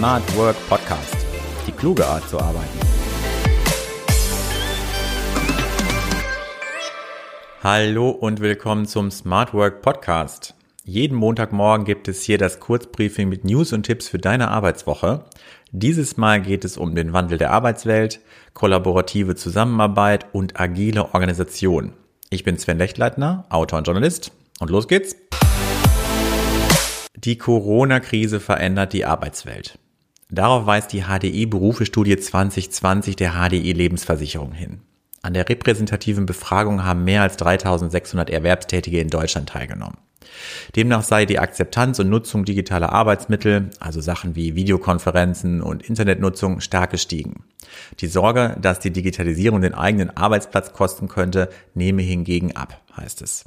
Smart 0.00 0.34
Work 0.34 0.56
Podcast. 0.66 1.14
Die 1.66 1.72
kluge 1.72 2.06
Art 2.06 2.26
zu 2.26 2.40
arbeiten. 2.40 2.78
Hallo 7.62 8.08
und 8.08 8.40
willkommen 8.40 8.86
zum 8.86 9.10
Smart 9.10 9.52
Work 9.52 9.82
Podcast. 9.82 10.54
Jeden 10.84 11.18
Montagmorgen 11.18 11.84
gibt 11.84 12.08
es 12.08 12.22
hier 12.22 12.38
das 12.38 12.60
Kurzbriefing 12.60 13.28
mit 13.28 13.44
News 13.44 13.74
und 13.74 13.82
Tipps 13.82 14.08
für 14.08 14.16
deine 14.16 14.48
Arbeitswoche. 14.48 15.26
Dieses 15.70 16.16
Mal 16.16 16.40
geht 16.40 16.64
es 16.64 16.78
um 16.78 16.94
den 16.94 17.12
Wandel 17.12 17.36
der 17.36 17.50
Arbeitswelt, 17.50 18.20
kollaborative 18.54 19.34
Zusammenarbeit 19.34 20.28
und 20.32 20.58
agile 20.58 21.12
Organisation. 21.12 21.92
Ich 22.30 22.42
bin 22.42 22.56
Sven 22.56 22.78
Lechtleitner, 22.78 23.44
Autor 23.50 23.80
und 23.80 23.86
Journalist. 23.86 24.32
Und 24.60 24.70
los 24.70 24.88
geht's. 24.88 25.14
Die 27.14 27.36
Corona-Krise 27.36 28.40
verändert 28.40 28.94
die 28.94 29.04
Arbeitswelt. 29.04 29.78
Darauf 30.30 30.66
weist 30.66 30.92
die 30.92 31.02
HDI-Berufestudie 31.02 32.16
2020 32.16 33.16
der 33.16 33.32
HDI-Lebensversicherung 33.32 34.52
hin. 34.52 34.80
An 35.22 35.34
der 35.34 35.48
repräsentativen 35.48 36.24
Befragung 36.24 36.84
haben 36.84 37.04
mehr 37.04 37.22
als 37.22 37.36
3600 37.36 38.30
Erwerbstätige 38.30 39.00
in 39.00 39.08
Deutschland 39.08 39.48
teilgenommen. 39.48 39.98
Demnach 40.76 41.02
sei 41.02 41.26
die 41.26 41.38
Akzeptanz 41.38 41.98
und 41.98 42.08
Nutzung 42.08 42.44
digitaler 42.44 42.92
Arbeitsmittel, 42.92 43.70
also 43.80 44.00
Sachen 44.00 44.36
wie 44.36 44.54
Videokonferenzen 44.54 45.60
und 45.60 45.82
Internetnutzung, 45.82 46.60
stark 46.60 46.90
gestiegen. 46.90 47.44
Die 47.98 48.06
Sorge, 48.06 48.56
dass 48.60 48.78
die 48.78 48.92
Digitalisierung 48.92 49.60
den 49.60 49.74
eigenen 49.74 50.16
Arbeitsplatz 50.16 50.72
kosten 50.72 51.08
könnte, 51.08 51.50
nehme 51.74 52.02
hingegen 52.02 52.56
ab, 52.56 52.80
heißt 52.96 53.22
es. 53.22 53.44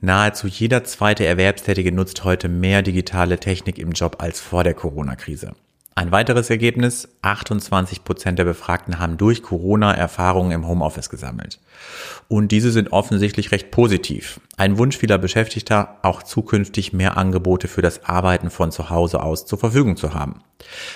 Nahezu 0.00 0.48
jeder 0.48 0.84
zweite 0.84 1.24
Erwerbstätige 1.24 1.92
nutzt 1.92 2.24
heute 2.24 2.48
mehr 2.48 2.82
digitale 2.82 3.38
Technik 3.38 3.78
im 3.78 3.92
Job 3.92 4.16
als 4.18 4.40
vor 4.40 4.64
der 4.64 4.74
Corona-Krise. 4.74 5.52
Ein 5.96 6.10
weiteres 6.10 6.50
Ergebnis, 6.50 7.08
28 7.22 8.02
Prozent 8.02 8.40
der 8.40 8.44
Befragten 8.44 8.98
haben 8.98 9.16
durch 9.16 9.44
Corona 9.44 9.94
Erfahrungen 9.94 10.50
im 10.50 10.66
Homeoffice 10.66 11.08
gesammelt. 11.08 11.60
Und 12.26 12.50
diese 12.50 12.72
sind 12.72 12.90
offensichtlich 12.92 13.52
recht 13.52 13.70
positiv. 13.70 14.40
Ein 14.56 14.76
Wunsch 14.76 14.96
vieler 14.96 15.18
Beschäftigter, 15.18 15.98
auch 16.02 16.24
zukünftig 16.24 16.92
mehr 16.92 17.16
Angebote 17.16 17.68
für 17.68 17.80
das 17.80 18.04
Arbeiten 18.04 18.50
von 18.50 18.72
zu 18.72 18.90
Hause 18.90 19.22
aus 19.22 19.46
zur 19.46 19.60
Verfügung 19.60 19.96
zu 19.96 20.14
haben. 20.14 20.42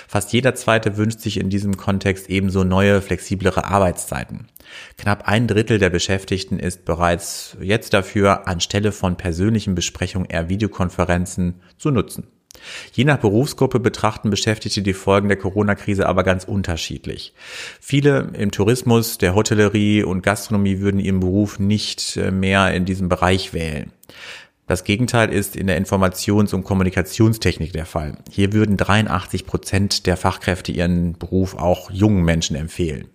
Fast 0.05 0.33
jeder 0.33 0.53
zweite 0.53 0.97
wünscht 0.97 1.21
sich 1.21 1.39
in 1.39 1.49
diesem 1.49 1.77
Kontext 1.77 2.29
ebenso 2.29 2.65
neue, 2.65 3.01
flexiblere 3.01 3.63
Arbeitszeiten. 3.63 4.47
Knapp 4.97 5.25
ein 5.29 5.47
Drittel 5.47 5.79
der 5.79 5.89
Beschäftigten 5.89 6.59
ist 6.59 6.83
bereits 6.83 7.55
jetzt 7.61 7.93
dafür, 7.93 8.49
anstelle 8.49 8.91
von 8.91 9.15
persönlichen 9.15 9.75
Besprechungen 9.75 10.29
eher 10.29 10.49
Videokonferenzen 10.49 11.61
zu 11.77 11.89
nutzen. 11.89 12.27
Je 12.93 13.03
nach 13.03 13.17
Berufsgruppe 13.17 13.79
betrachten 13.79 14.29
Beschäftigte 14.29 14.81
die 14.81 14.93
Folgen 14.93 15.27
der 15.27 15.37
Corona-Krise 15.37 16.07
aber 16.07 16.23
ganz 16.23 16.43
unterschiedlich. 16.43 17.33
Viele 17.79 18.31
im 18.33 18.51
Tourismus, 18.51 19.17
der 19.17 19.35
Hotellerie 19.35 20.03
und 20.03 20.21
Gastronomie 20.21 20.79
würden 20.79 20.99
ihren 20.99 21.19
Beruf 21.19 21.59
nicht 21.59 22.17
äh, 22.17 22.31
mehr 22.31 22.73
in 22.73 22.85
diesem 22.85 23.09
Bereich 23.09 23.53
wählen. 23.53 23.91
Das 24.67 24.83
Gegenteil 24.83 25.33
ist 25.33 25.55
in 25.55 25.65
der 25.65 25.83
Informations- 25.83 26.53
und 26.53 26.63
Kommunikationstechnik 26.63 27.73
der 27.73 27.87
Fall. 27.87 28.17
Hier 28.29 28.53
würden 28.53 28.77
83 28.77 29.47
Prozent 29.47 30.05
der 30.05 30.15
Fachkräfte 30.15 30.71
ihren 30.71 31.13
Beruf 31.13 31.55
auch 31.55 31.89
jungen 31.89 32.23
Menschen 32.23 32.55
empfehlen. 32.55 33.09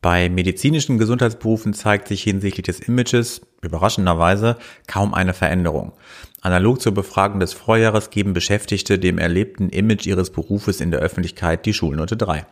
Bei 0.00 0.28
medizinischen 0.28 0.96
Gesundheitsberufen 0.96 1.74
zeigt 1.74 2.06
sich 2.06 2.22
hinsichtlich 2.22 2.64
des 2.64 2.78
Images 2.78 3.40
überraschenderweise 3.62 4.56
kaum 4.86 5.12
eine 5.12 5.34
Veränderung. 5.34 5.92
Analog 6.40 6.80
zur 6.80 6.94
Befragung 6.94 7.40
des 7.40 7.52
Vorjahres 7.52 8.10
geben 8.10 8.32
Beschäftigte 8.32 9.00
dem 9.00 9.18
erlebten 9.18 9.70
Image 9.70 10.06
ihres 10.06 10.30
Berufes 10.30 10.80
in 10.80 10.92
der 10.92 11.00
Öffentlichkeit 11.00 11.66
die 11.66 11.74
Schulnote 11.74 12.16
3. 12.16 12.46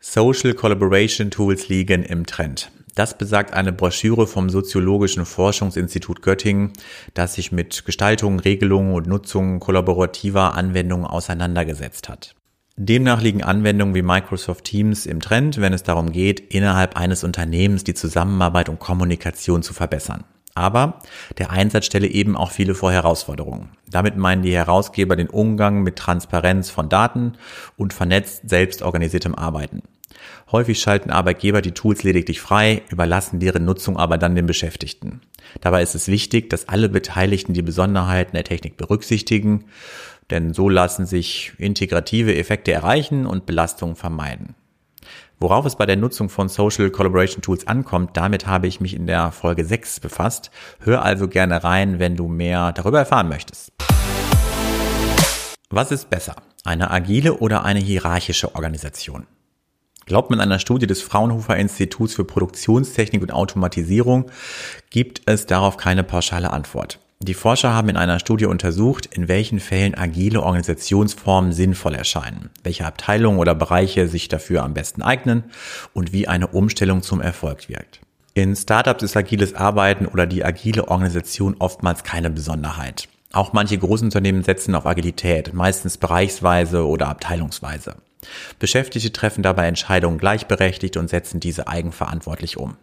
Social 0.00 0.54
Collaboration 0.54 1.30
Tools 1.30 1.68
liegen 1.68 2.02
im 2.02 2.26
Trend. 2.26 2.72
Das 2.96 3.16
besagt 3.16 3.54
eine 3.54 3.72
Broschüre 3.72 4.26
vom 4.26 4.50
Soziologischen 4.50 5.24
Forschungsinstitut 5.24 6.22
Göttingen, 6.22 6.72
das 7.14 7.34
sich 7.34 7.52
mit 7.52 7.84
Gestaltung, 7.84 8.40
Regelungen 8.40 8.92
und 8.92 9.06
Nutzung 9.06 9.60
kollaborativer 9.60 10.54
Anwendungen 10.54 11.06
auseinandergesetzt 11.06 12.08
hat. 12.08 12.34
Demnach 12.76 13.22
liegen 13.22 13.44
Anwendungen 13.44 13.94
wie 13.94 14.02
Microsoft 14.02 14.64
Teams 14.64 15.06
im 15.06 15.20
Trend, 15.20 15.60
wenn 15.60 15.72
es 15.72 15.84
darum 15.84 16.10
geht, 16.10 16.40
innerhalb 16.40 16.96
eines 16.96 17.22
Unternehmens 17.22 17.84
die 17.84 17.94
Zusammenarbeit 17.94 18.68
und 18.68 18.80
Kommunikation 18.80 19.62
zu 19.62 19.72
verbessern. 19.72 20.24
Aber 20.56 20.98
der 21.38 21.50
Einsatz 21.50 21.86
stelle 21.86 22.08
eben 22.08 22.36
auch 22.36 22.50
viele 22.50 22.74
vor 22.74 22.90
Herausforderungen. 22.90 23.70
Damit 23.88 24.16
meinen 24.16 24.42
die 24.42 24.54
Herausgeber 24.54 25.14
den 25.14 25.28
Umgang 25.28 25.84
mit 25.84 25.96
Transparenz 25.96 26.68
von 26.68 26.88
Daten 26.88 27.34
und 27.76 27.92
vernetzt 27.92 28.48
selbstorganisiertem 28.48 29.36
Arbeiten. 29.36 29.82
Häufig 30.50 30.80
schalten 30.80 31.10
Arbeitgeber 31.10 31.62
die 31.62 31.72
Tools 31.72 32.02
lediglich 32.02 32.40
frei, 32.40 32.82
überlassen 32.88 33.40
deren 33.40 33.64
Nutzung 33.64 33.96
aber 33.96 34.18
dann 34.18 34.34
den 34.34 34.46
Beschäftigten. 34.46 35.20
Dabei 35.60 35.82
ist 35.82 35.94
es 35.94 36.08
wichtig, 36.08 36.50
dass 36.50 36.68
alle 36.68 36.88
Beteiligten 36.88 37.54
die 37.54 37.62
Besonderheiten 37.62 38.34
der 38.34 38.44
Technik 38.44 38.76
berücksichtigen, 38.76 39.64
denn 40.30 40.54
so 40.54 40.68
lassen 40.68 41.06
sich 41.06 41.52
integrative 41.58 42.36
Effekte 42.36 42.72
erreichen 42.72 43.26
und 43.26 43.46
Belastungen 43.46 43.96
vermeiden. 43.96 44.54
Worauf 45.40 45.66
es 45.66 45.76
bei 45.76 45.84
der 45.84 45.96
Nutzung 45.96 46.28
von 46.28 46.48
Social 46.48 46.90
Collaboration 46.90 47.42
Tools 47.42 47.66
ankommt, 47.66 48.16
damit 48.16 48.46
habe 48.46 48.66
ich 48.66 48.80
mich 48.80 48.94
in 48.94 49.06
der 49.06 49.32
Folge 49.32 49.64
6 49.64 50.00
befasst. 50.00 50.50
Hör 50.80 51.02
also 51.02 51.28
gerne 51.28 51.64
rein, 51.64 51.98
wenn 51.98 52.16
du 52.16 52.28
mehr 52.28 52.72
darüber 52.72 53.00
erfahren 53.00 53.28
möchtest. 53.28 53.72
Was 55.70 55.90
ist 55.90 56.08
besser? 56.08 56.36
Eine 56.64 56.90
agile 56.90 57.34
oder 57.34 57.64
eine 57.64 57.80
hierarchische 57.80 58.54
Organisation? 58.54 59.26
Glaubt 60.06 60.30
man 60.30 60.40
einer 60.40 60.58
Studie 60.58 60.86
des 60.86 61.02
Fraunhofer 61.02 61.56
Instituts 61.56 62.14
für 62.14 62.24
Produktionstechnik 62.24 63.22
und 63.22 63.32
Automatisierung, 63.32 64.30
gibt 64.90 65.22
es 65.26 65.46
darauf 65.46 65.76
keine 65.76 66.04
pauschale 66.04 66.52
Antwort. 66.52 67.00
Die 67.20 67.34
Forscher 67.34 67.72
haben 67.72 67.88
in 67.88 67.96
einer 67.96 68.18
Studie 68.18 68.44
untersucht, 68.44 69.06
in 69.06 69.28
welchen 69.28 69.60
Fällen 69.60 69.96
agile 69.96 70.42
Organisationsformen 70.42 71.52
sinnvoll 71.52 71.94
erscheinen, 71.94 72.50
welche 72.62 72.84
Abteilungen 72.84 73.38
oder 73.38 73.54
Bereiche 73.54 74.08
sich 74.08 74.28
dafür 74.28 74.62
am 74.62 74.74
besten 74.74 75.00
eignen 75.00 75.44
und 75.94 76.12
wie 76.12 76.28
eine 76.28 76.48
Umstellung 76.48 77.02
zum 77.02 77.20
Erfolg 77.20 77.68
wirkt. 77.68 78.00
In 78.34 78.56
Startups 78.56 79.04
ist 79.04 79.16
agiles 79.16 79.54
Arbeiten 79.54 80.06
oder 80.06 80.26
die 80.26 80.44
agile 80.44 80.88
Organisation 80.88 81.56
oftmals 81.60 82.02
keine 82.02 82.30
Besonderheit. 82.30 83.08
Auch 83.32 83.52
manche 83.52 83.78
Großunternehmen 83.78 84.42
setzen 84.42 84.74
auf 84.74 84.86
Agilität, 84.86 85.54
meistens 85.54 85.98
bereichsweise 85.98 86.86
oder 86.86 87.08
abteilungsweise. 87.08 87.96
Beschäftigte 88.58 89.12
treffen 89.12 89.42
dabei 89.42 89.66
Entscheidungen 89.66 90.18
gleichberechtigt 90.18 90.96
und 90.96 91.08
setzen 91.08 91.40
diese 91.40 91.68
eigenverantwortlich 91.68 92.56
um. 92.56 92.76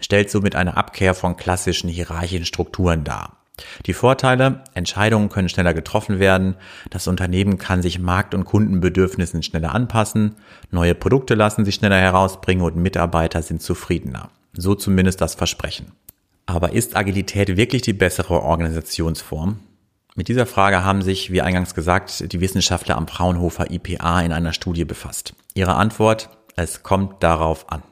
Stellt 0.00 0.30
somit 0.30 0.56
eine 0.56 0.76
Abkehr 0.76 1.14
von 1.14 1.36
klassischen 1.36 1.88
hierarchischen 1.88 2.44
Strukturen 2.46 3.04
dar. 3.04 3.37
Die 3.86 3.92
Vorteile, 3.92 4.62
Entscheidungen 4.74 5.28
können 5.28 5.48
schneller 5.48 5.74
getroffen 5.74 6.18
werden, 6.18 6.56
das 6.90 7.08
Unternehmen 7.08 7.58
kann 7.58 7.82
sich 7.82 7.98
Markt- 7.98 8.34
und 8.34 8.44
Kundenbedürfnissen 8.44 9.42
schneller 9.42 9.74
anpassen, 9.74 10.36
neue 10.70 10.94
Produkte 10.94 11.34
lassen 11.34 11.64
sich 11.64 11.76
schneller 11.76 11.98
herausbringen 11.98 12.64
und 12.64 12.76
Mitarbeiter 12.76 13.42
sind 13.42 13.62
zufriedener. 13.62 14.30
So 14.52 14.74
zumindest 14.74 15.20
das 15.20 15.34
Versprechen. 15.34 15.92
Aber 16.46 16.72
ist 16.72 16.96
Agilität 16.96 17.56
wirklich 17.56 17.82
die 17.82 17.92
bessere 17.92 18.42
Organisationsform? 18.42 19.60
Mit 20.14 20.28
dieser 20.28 20.46
Frage 20.46 20.82
haben 20.82 21.02
sich, 21.02 21.30
wie 21.30 21.42
eingangs 21.42 21.74
gesagt, 21.74 22.32
die 22.32 22.40
Wissenschaftler 22.40 22.96
am 22.96 23.06
Fraunhofer 23.06 23.70
IPA 23.70 24.22
in 24.22 24.32
einer 24.32 24.52
Studie 24.52 24.84
befasst. 24.84 25.34
Ihre 25.54 25.74
Antwort, 25.74 26.30
es 26.56 26.82
kommt 26.82 27.22
darauf 27.22 27.70
an. 27.70 27.82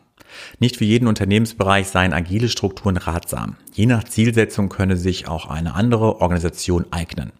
Nicht 0.59 0.77
für 0.77 0.85
jeden 0.85 1.09
Unternehmensbereich 1.09 1.89
seien 1.89 2.13
agile 2.13 2.49
Strukturen 2.49 2.97
ratsam. 2.97 3.57
Je 3.73 3.87
nach 3.87 4.05
Zielsetzung 4.05 4.69
könne 4.69 4.97
sich 4.97 5.29
auch 5.29 5.47
eine 5.47 5.75
andere 5.75 6.21
Organisation 6.21 6.87
eignen. 6.91 7.33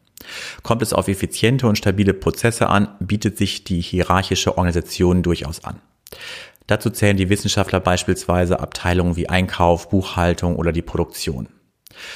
Kommt 0.63 0.83
es 0.83 0.93
auf 0.93 1.09
effiziente 1.09 1.67
und 1.67 1.79
stabile 1.79 2.15
Prozesse 2.15 2.69
an, 2.69 2.89
bietet 3.01 3.39
sich 3.39 3.65
die 3.65 3.81
hierarchische 3.81 4.57
Organisation 4.57 5.23
durchaus 5.23 5.65
an. 5.65 5.81
Dazu 6.67 6.91
zählen 6.91 7.17
die 7.17 7.29
Wissenschaftler 7.29 7.81
beispielsweise 7.81 8.59
Abteilungen 8.61 9.17
wie 9.17 9.29
Einkauf, 9.29 9.89
Buchhaltung 9.89 10.57
oder 10.57 10.73
die 10.73 10.83
Produktion. 10.83 11.49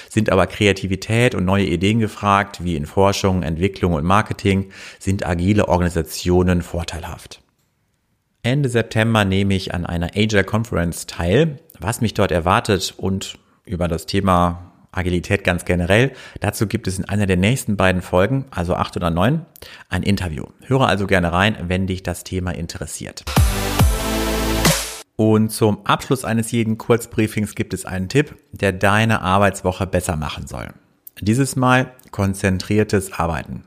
Sind 0.08 0.30
aber 0.30 0.46
Kreativität 0.46 1.34
und 1.34 1.44
neue 1.44 1.64
Ideen 1.64 2.00
gefragt, 2.00 2.64
wie 2.64 2.76
in 2.76 2.86
Forschung, 2.86 3.42
Entwicklung 3.42 3.94
und 3.94 4.04
Marketing, 4.04 4.70
sind 4.98 5.24
agile 5.24 5.68
Organisationen 5.68 6.62
vorteilhaft. 6.62 7.40
Ende 8.42 8.70
September 8.70 9.26
nehme 9.26 9.54
ich 9.54 9.74
an 9.74 9.84
einer 9.84 10.12
Agile 10.16 10.44
Conference 10.44 11.04
teil. 11.04 11.58
Was 11.78 12.00
mich 12.00 12.14
dort 12.14 12.32
erwartet 12.32 12.94
und 12.96 13.38
über 13.66 13.86
das 13.86 14.06
Thema 14.06 14.72
Agilität 14.92 15.44
ganz 15.44 15.66
generell, 15.66 16.12
dazu 16.40 16.66
gibt 16.66 16.88
es 16.88 16.98
in 16.98 17.04
einer 17.04 17.26
der 17.26 17.36
nächsten 17.36 17.76
beiden 17.76 18.00
Folgen, 18.00 18.46
also 18.50 18.74
acht 18.74 18.96
oder 18.96 19.10
neun, 19.10 19.44
ein 19.90 20.02
Interview. 20.02 20.46
Höre 20.62 20.88
also 20.88 21.06
gerne 21.06 21.32
rein, 21.32 21.56
wenn 21.68 21.86
dich 21.86 22.02
das 22.02 22.24
Thema 22.24 22.52
interessiert. 22.52 23.24
Und 25.16 25.50
zum 25.50 25.84
Abschluss 25.84 26.24
eines 26.24 26.50
jeden 26.50 26.78
Kurzbriefings 26.78 27.54
gibt 27.54 27.74
es 27.74 27.84
einen 27.84 28.08
Tipp, 28.08 28.36
der 28.52 28.72
deine 28.72 29.20
Arbeitswoche 29.20 29.86
besser 29.86 30.16
machen 30.16 30.46
soll. 30.46 30.68
Dieses 31.20 31.56
Mal 31.56 31.92
konzentriertes 32.10 33.12
Arbeiten. 33.12 33.64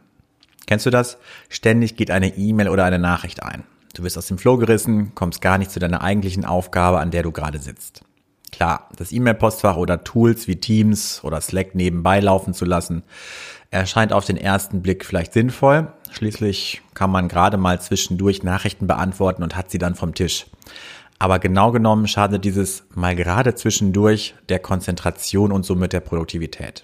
Kennst 0.65 0.87
du 0.87 0.89
das? 0.89 1.19
Ständig 1.49 1.95
geht 1.95 2.09
eine 2.09 2.35
E-Mail 2.37 2.69
oder 2.69 2.85
eine 2.85 2.97
Nachricht 2.97 3.43
ein. 3.43 3.65
Du 3.93 4.03
wirst 4.03 4.17
aus 4.17 4.27
dem 4.27 4.39
Flow 4.39 4.57
gerissen, 4.57 5.13
kommst 5.13 5.41
gar 5.41 5.59
nicht 5.59 5.71
zu 5.71 5.79
deiner 5.79 6.01
eigentlichen 6.01 6.45
Aufgabe, 6.45 6.99
an 6.99 7.11
der 7.11 7.23
du 7.23 7.31
gerade 7.31 7.59
sitzt. 7.59 8.03
Klar, 8.51 8.89
das 8.97 9.11
E-Mail-Postfach 9.11 9.77
oder 9.77 10.03
Tools 10.03 10.47
wie 10.47 10.55
Teams 10.55 11.23
oder 11.23 11.41
Slack 11.41 11.75
nebenbei 11.75 12.19
laufen 12.19 12.53
zu 12.53 12.65
lassen, 12.65 13.03
erscheint 13.71 14.13
auf 14.13 14.25
den 14.25 14.37
ersten 14.37 14.81
Blick 14.81 15.05
vielleicht 15.05 15.33
sinnvoll. 15.33 15.91
Schließlich 16.11 16.81
kann 16.93 17.09
man 17.09 17.27
gerade 17.27 17.57
mal 17.57 17.81
zwischendurch 17.81 18.43
Nachrichten 18.43 18.85
beantworten 18.85 19.41
und 19.43 19.55
hat 19.55 19.71
sie 19.71 19.79
dann 19.79 19.95
vom 19.95 20.13
Tisch. 20.13 20.47
Aber 21.17 21.39
genau 21.39 21.71
genommen 21.71 22.07
schadet 22.07 22.45
dieses 22.45 22.85
mal 22.93 23.15
gerade 23.15 23.55
zwischendurch 23.55 24.35
der 24.49 24.59
Konzentration 24.59 25.51
und 25.51 25.65
somit 25.65 25.93
der 25.93 26.01
Produktivität. 26.01 26.83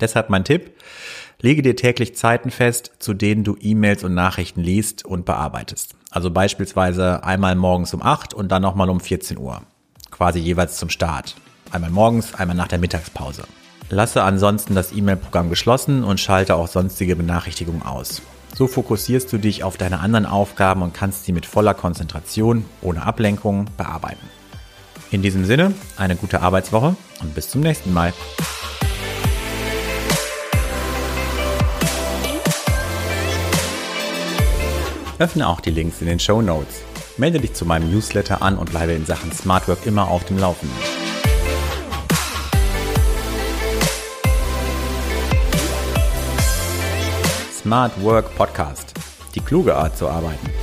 Deshalb 0.00 0.30
mein 0.30 0.44
Tipp, 0.44 0.72
lege 1.42 1.60
dir 1.60 1.76
täglich 1.76 2.16
Zeiten 2.16 2.50
fest, 2.50 2.92
zu 2.98 3.12
denen 3.12 3.44
du 3.44 3.56
E-Mails 3.60 4.04
und 4.04 4.14
Nachrichten 4.14 4.62
liest 4.62 5.04
und 5.04 5.26
bearbeitest. 5.26 5.94
Also 6.10 6.30
beispielsweise 6.30 7.24
einmal 7.24 7.56
morgens 7.56 7.92
um 7.92 8.02
8 8.02 8.32
und 8.32 8.50
dann 8.50 8.62
nochmal 8.62 8.88
um 8.88 9.00
14 9.00 9.38
Uhr. 9.38 9.62
Quasi 10.10 10.38
jeweils 10.38 10.76
zum 10.78 10.88
Start. 10.88 11.34
Einmal 11.70 11.90
morgens, 11.90 12.34
einmal 12.34 12.56
nach 12.56 12.68
der 12.68 12.78
Mittagspause. 12.78 13.42
Lasse 13.90 14.22
ansonsten 14.22 14.74
das 14.74 14.92
E-Mail-Programm 14.92 15.50
geschlossen 15.50 16.04
und 16.04 16.20
schalte 16.20 16.54
auch 16.54 16.68
sonstige 16.68 17.16
Benachrichtigungen 17.16 17.82
aus. 17.82 18.22
So 18.54 18.66
fokussierst 18.66 19.32
du 19.32 19.38
dich 19.38 19.64
auf 19.64 19.76
deine 19.76 20.00
anderen 20.00 20.26
Aufgaben 20.26 20.82
und 20.82 20.94
kannst 20.94 21.24
sie 21.24 21.32
mit 21.32 21.46
voller 21.46 21.74
Konzentration, 21.74 22.64
ohne 22.82 23.02
Ablenkung 23.04 23.66
bearbeiten. 23.76 24.26
In 25.10 25.22
diesem 25.22 25.44
Sinne, 25.44 25.74
eine 25.96 26.16
gute 26.16 26.40
Arbeitswoche 26.40 26.94
und 27.20 27.34
bis 27.34 27.50
zum 27.50 27.62
nächsten 27.62 27.92
Mal. 27.92 28.12
Öffne 35.22 35.46
auch 35.46 35.60
die 35.60 35.70
Links 35.70 36.00
in 36.00 36.08
den 36.08 36.18
Show 36.18 36.42
Notes. 36.42 36.82
Melde 37.16 37.38
dich 37.38 37.54
zu 37.54 37.64
meinem 37.64 37.92
Newsletter 37.92 38.42
an 38.42 38.58
und 38.58 38.70
bleibe 38.70 38.90
in 38.90 39.06
Sachen 39.06 39.30
Smart 39.30 39.68
Work 39.68 39.86
immer 39.86 40.08
auf 40.08 40.24
dem 40.24 40.36
Laufenden. 40.36 40.76
Smart 47.54 48.02
Work 48.02 48.34
Podcast. 48.34 48.94
Die 49.36 49.40
kluge 49.40 49.76
Art 49.76 49.96
zu 49.96 50.08
arbeiten. 50.08 50.61